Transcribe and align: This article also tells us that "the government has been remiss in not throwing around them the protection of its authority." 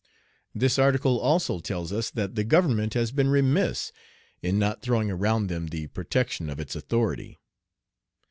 This 0.55 0.79
article 0.79 1.19
also 1.19 1.59
tells 1.59 1.93
us 1.93 2.09
that 2.09 2.33
"the 2.33 2.43
government 2.43 2.95
has 2.95 3.11
been 3.11 3.27
remiss 3.29 3.91
in 4.41 4.57
not 4.57 4.81
throwing 4.81 5.11
around 5.11 5.45
them 5.45 5.67
the 5.67 5.85
protection 5.89 6.49
of 6.49 6.59
its 6.59 6.75
authority." 6.75 7.37